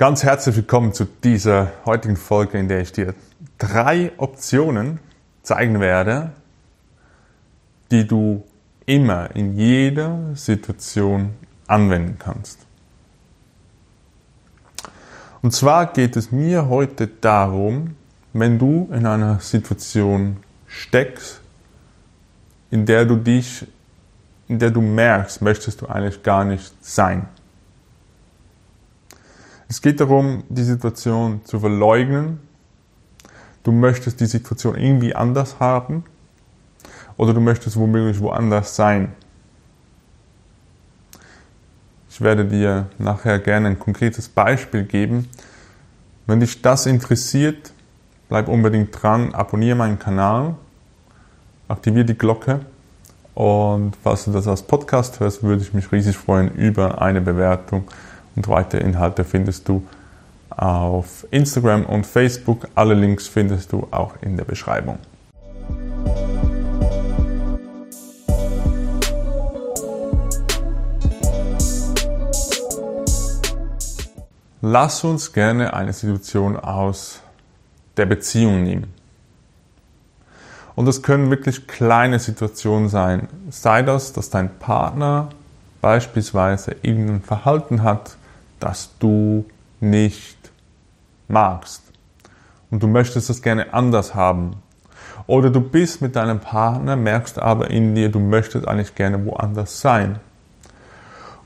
[0.00, 3.14] Ganz herzlich willkommen zu dieser heutigen Folge, in der ich dir
[3.58, 4.98] drei Optionen
[5.42, 6.32] zeigen werde,
[7.90, 8.42] die du
[8.86, 11.34] immer in jeder Situation
[11.66, 12.60] anwenden kannst.
[15.42, 17.94] Und zwar geht es mir heute darum,
[18.32, 21.42] wenn du in einer Situation steckst,
[22.70, 23.66] in der du dich,
[24.48, 27.28] in der du merkst, möchtest du eigentlich gar nicht sein.
[29.70, 32.40] Es geht darum, die Situation zu verleugnen.
[33.62, 36.02] Du möchtest die Situation irgendwie anders haben
[37.16, 39.12] oder du möchtest womöglich woanders sein.
[42.10, 45.28] Ich werde dir nachher gerne ein konkretes Beispiel geben.
[46.26, 47.72] Wenn dich das interessiert,
[48.28, 50.56] bleib unbedingt dran, abonniere meinen Kanal,
[51.68, 52.58] aktiviere die Glocke
[53.34, 57.84] und falls du das als Podcast hörst, würde ich mich riesig freuen über eine Bewertung
[58.40, 59.86] und weitere Inhalte findest du
[60.48, 62.68] auf Instagram und Facebook.
[62.74, 64.98] Alle Links findest du auch in der Beschreibung.
[74.62, 77.20] Lass uns gerne eine Situation aus
[77.98, 78.94] der Beziehung nehmen.
[80.76, 83.28] Und das können wirklich kleine Situationen sein.
[83.50, 85.28] Sei das, dass dein Partner
[85.82, 88.16] beispielsweise irgendein Verhalten hat,
[88.60, 89.44] das du
[89.80, 90.38] nicht
[91.28, 91.82] magst.
[92.70, 94.56] Und du möchtest es gerne anders haben.
[95.26, 99.80] Oder du bist mit deinem Partner, merkst aber in dir, du möchtest eigentlich gerne woanders
[99.80, 100.20] sein.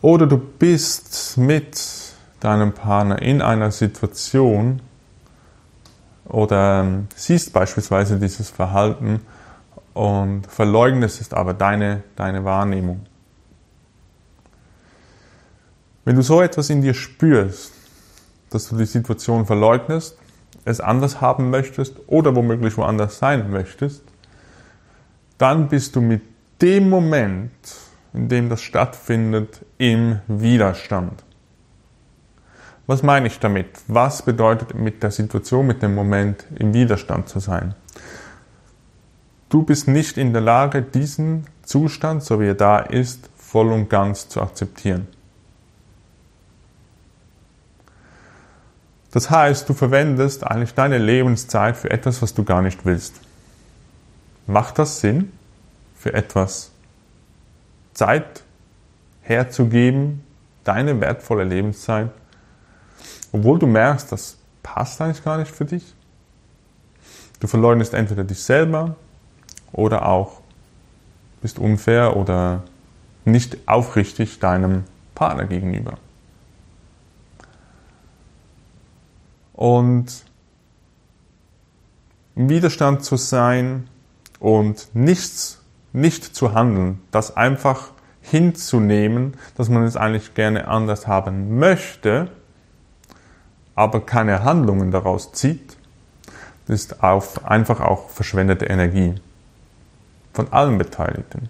[0.00, 1.80] Oder du bist mit
[2.40, 4.80] deinem Partner in einer Situation
[6.26, 9.20] oder ähm, siehst beispielsweise dieses Verhalten
[9.94, 13.06] und verleugnest es aber deine, deine Wahrnehmung.
[16.04, 17.72] Wenn du so etwas in dir spürst,
[18.50, 20.18] dass du die Situation verleugnest,
[20.64, 24.02] es anders haben möchtest oder womöglich woanders sein möchtest,
[25.38, 26.22] dann bist du mit
[26.60, 27.50] dem Moment,
[28.12, 31.24] in dem das stattfindet, im Widerstand.
[32.86, 33.66] Was meine ich damit?
[33.88, 37.74] Was bedeutet mit der Situation, mit dem Moment im Widerstand zu sein?
[39.48, 43.88] Du bist nicht in der Lage, diesen Zustand, so wie er da ist, voll und
[43.88, 45.08] ganz zu akzeptieren.
[49.14, 53.20] Das heißt, du verwendest eigentlich deine Lebenszeit für etwas, was du gar nicht willst.
[54.48, 55.30] Macht das Sinn,
[55.96, 56.72] für etwas
[57.94, 58.42] Zeit
[59.22, 60.24] herzugeben,
[60.64, 62.10] deine wertvolle Lebenszeit,
[63.30, 65.94] obwohl du merkst, das passt eigentlich gar nicht für dich?
[67.38, 68.96] Du verleugnest entweder dich selber
[69.70, 70.40] oder auch
[71.40, 72.64] bist unfair oder
[73.24, 74.82] nicht aufrichtig deinem
[75.14, 75.98] Partner gegenüber.
[79.54, 80.24] Und
[82.36, 83.88] im Widerstand zu sein
[84.40, 91.58] und nichts, nicht zu handeln, das einfach hinzunehmen, dass man es eigentlich gerne anders haben
[91.58, 92.28] möchte,
[93.74, 95.76] aber keine Handlungen daraus zieht,
[96.66, 99.14] ist auf einfach auch verschwendete Energie
[100.32, 101.48] von allen Beteiligten.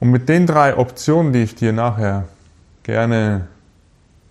[0.00, 2.24] Und mit den drei Optionen, die ich dir nachher
[2.82, 3.46] gerne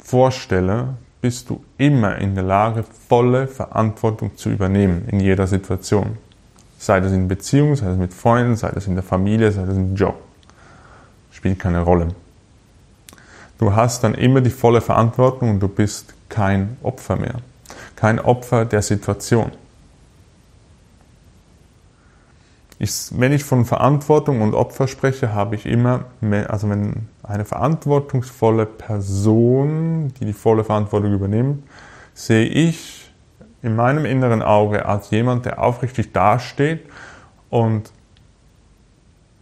[0.04, 0.90] vorstelle,
[1.22, 6.18] bist du immer in der Lage, volle Verantwortung zu übernehmen in jeder Situation.
[6.78, 9.78] Sei das in Beziehung, sei das mit Freunden, sei das in der Familie, sei das
[9.78, 10.16] im Job.
[11.32, 12.10] Spielt keine Rolle.
[13.58, 17.36] Du hast dann immer die volle Verantwortung und du bist kein Opfer mehr.
[17.96, 19.52] Kein Opfer der Situation.
[22.80, 27.46] Ich, wenn ich von Verantwortung und Opfer spreche, habe ich immer, mehr, also wenn eine
[27.46, 31.64] verantwortungsvolle Person, die die volle Verantwortung übernimmt,
[32.14, 33.12] sehe ich
[33.62, 36.86] in meinem inneren Auge als jemand, der aufrichtig dasteht
[37.50, 37.92] und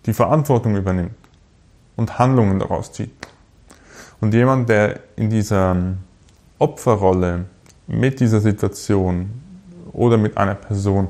[0.05, 1.15] die Verantwortung übernimmt
[1.95, 3.11] und Handlungen daraus zieht.
[4.19, 5.75] Und jemand, der in dieser
[6.59, 7.45] Opferrolle
[7.87, 9.31] mit dieser Situation
[9.91, 11.09] oder mit einer Person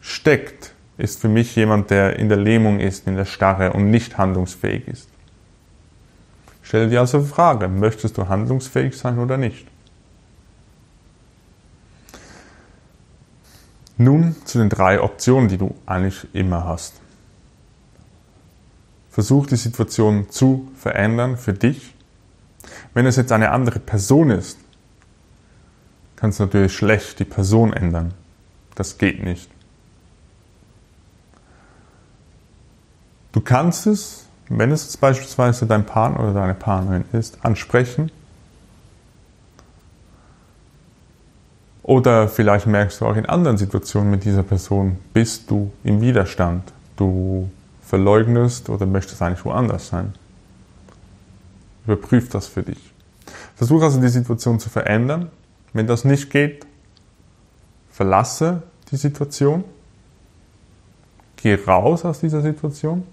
[0.00, 4.18] steckt, ist für mich jemand, der in der Lähmung ist, in der Starre und nicht
[4.18, 5.08] handlungsfähig ist.
[6.72, 9.66] Stell dir also die Frage, möchtest du handlungsfähig sein oder nicht?
[13.98, 16.94] Nun zu den drei Optionen, die du eigentlich immer hast.
[19.10, 21.94] Versuch die Situation zu verändern für dich.
[22.94, 24.58] Wenn es jetzt eine andere Person ist,
[26.16, 28.14] kannst du natürlich schlecht die Person ändern.
[28.76, 29.50] Das geht nicht.
[33.32, 34.26] Du kannst es,
[34.58, 38.10] wenn es beispielsweise dein Partner oder deine Partnerin ist, ansprechen.
[41.82, 46.72] Oder vielleicht merkst du auch in anderen Situationen mit dieser Person, bist du im Widerstand.
[46.96, 47.50] Du
[47.82, 50.14] verleugnest oder möchtest eigentlich woanders sein.
[51.86, 52.92] Überprüf das für dich.
[53.56, 55.30] Versuch also die Situation zu verändern.
[55.72, 56.66] Wenn das nicht geht,
[57.90, 59.64] verlasse die Situation.
[61.36, 63.04] Geh raus aus dieser Situation.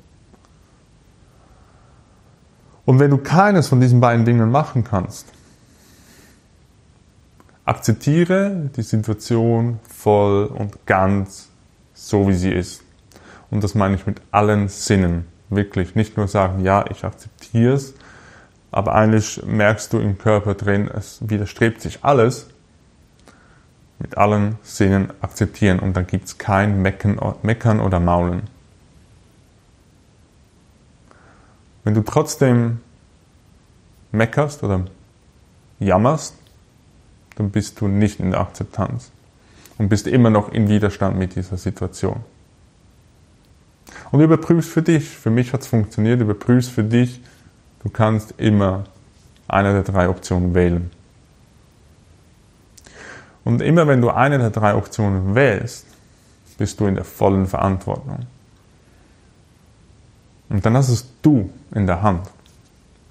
[2.89, 5.27] Und wenn du keines von diesen beiden Dingen machen kannst,
[7.63, 11.49] akzeptiere die Situation voll und ganz
[11.93, 12.81] so, wie sie ist.
[13.51, 15.27] Und das meine ich mit allen Sinnen.
[15.51, 15.93] Wirklich.
[15.93, 17.93] Nicht nur sagen, ja, ich akzeptiere es,
[18.71, 22.47] aber eigentlich merkst du im Körper drin, es widerstrebt sich alles.
[23.99, 28.49] Mit allen Sinnen akzeptieren und dann gibt es kein Meckern oder Maulen.
[31.83, 32.79] Wenn du trotzdem
[34.11, 34.85] meckerst oder
[35.79, 36.35] jammerst,
[37.35, 39.11] dann bist du nicht in der Akzeptanz
[39.77, 42.17] und bist immer noch in Widerstand mit dieser Situation.
[44.11, 47.21] Und überprüfst für dich, für mich hat es funktioniert, überprüfst für dich,
[47.83, 48.85] du kannst immer
[49.47, 50.91] eine der drei Optionen wählen.
[53.43, 55.85] Und immer wenn du eine der drei Optionen wählst,
[56.57, 58.27] bist du in der vollen Verantwortung.
[60.49, 62.27] Und dann hast es du in der Hand,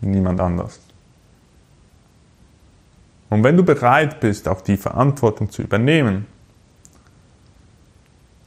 [0.00, 0.81] niemand anders.
[3.31, 6.26] Und wenn du bereit bist, auch die Verantwortung zu übernehmen,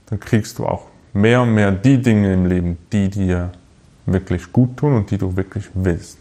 [0.08, 3.52] dann kriegst du auch mehr und mehr die Dinge im Leben, die dir
[4.06, 6.18] wirklich gut tun und die du wirklich willst.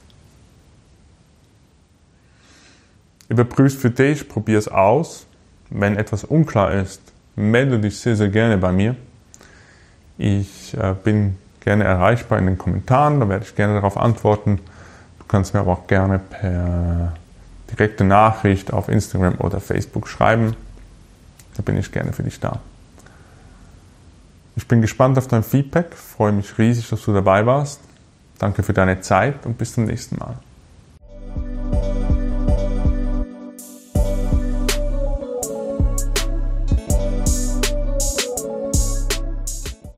[3.28, 5.26] Überprüf für dich, probier es aus.
[5.70, 7.00] Wenn etwas unklar ist,
[7.36, 8.96] melde dich sehr, sehr gerne bei mir.
[10.18, 14.58] Ich äh, bin gerne erreichbar in den Kommentaren, da werde ich gerne darauf antworten.
[15.18, 17.12] Du kannst mir aber auch gerne per
[17.70, 20.56] direkte Nachricht auf Instagram oder Facebook schreiben.
[21.56, 22.60] Da bin ich gerne für dich da.
[24.56, 27.80] Ich bin gespannt auf dein Feedback, freue mich riesig, dass du dabei warst.
[28.38, 30.36] Danke für deine Zeit und bis zum nächsten Mal.